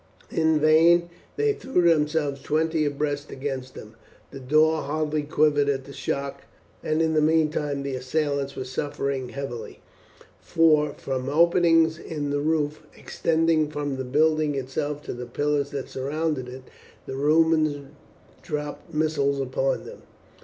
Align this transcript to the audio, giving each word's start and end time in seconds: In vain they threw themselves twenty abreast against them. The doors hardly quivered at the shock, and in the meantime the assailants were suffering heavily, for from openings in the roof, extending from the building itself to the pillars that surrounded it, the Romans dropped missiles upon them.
In 0.31 0.59
vain 0.59 1.11
they 1.35 1.53
threw 1.53 1.83
themselves 1.83 2.41
twenty 2.41 2.85
abreast 2.85 3.29
against 3.31 3.75
them. 3.75 3.93
The 4.31 4.39
doors 4.39 4.85
hardly 4.85 5.21
quivered 5.21 5.69
at 5.69 5.83
the 5.83 5.93
shock, 5.93 6.41
and 6.81 7.03
in 7.03 7.13
the 7.13 7.21
meantime 7.21 7.83
the 7.83 7.93
assailants 7.93 8.55
were 8.55 8.63
suffering 8.63 9.29
heavily, 9.29 9.79
for 10.39 10.93
from 10.95 11.29
openings 11.29 11.99
in 11.99 12.31
the 12.31 12.41
roof, 12.41 12.79
extending 12.97 13.69
from 13.69 13.97
the 13.97 14.03
building 14.03 14.55
itself 14.55 15.03
to 15.03 15.13
the 15.13 15.27
pillars 15.27 15.69
that 15.69 15.87
surrounded 15.87 16.49
it, 16.49 16.63
the 17.05 17.15
Romans 17.15 17.91
dropped 18.41 18.91
missiles 18.91 19.39
upon 19.39 19.85
them. 19.85 20.01